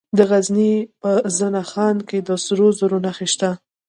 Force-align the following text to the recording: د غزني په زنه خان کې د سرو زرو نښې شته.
د 0.17 0.19
غزني 0.29 0.73
په 1.01 1.11
زنه 1.37 1.61
خان 1.71 1.97
کې 2.07 2.17
د 2.27 2.29
سرو 2.45 2.67
زرو 2.79 2.97
نښې 3.05 3.27
شته. 3.33 3.51